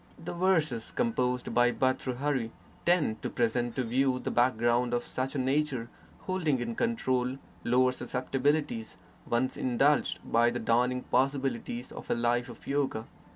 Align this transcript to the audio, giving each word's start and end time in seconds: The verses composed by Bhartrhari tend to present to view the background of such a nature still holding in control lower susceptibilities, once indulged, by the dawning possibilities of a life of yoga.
The 0.17 0.33
verses 0.33 0.89
composed 0.89 1.53
by 1.53 1.71
Bhartrhari 1.71 2.49
tend 2.87 3.21
to 3.21 3.29
present 3.29 3.75
to 3.75 3.83
view 3.83 4.17
the 4.17 4.31
background 4.31 4.95
of 4.95 5.03
such 5.03 5.35
a 5.35 5.37
nature 5.37 5.89
still 6.15 6.25
holding 6.25 6.59
in 6.59 6.73
control 6.73 7.37
lower 7.63 7.91
susceptibilities, 7.91 8.97
once 9.27 9.57
indulged, 9.57 10.17
by 10.25 10.49
the 10.49 10.57
dawning 10.57 11.03
possibilities 11.03 11.91
of 11.91 12.09
a 12.09 12.15
life 12.15 12.49
of 12.49 12.65
yoga. 12.65 13.05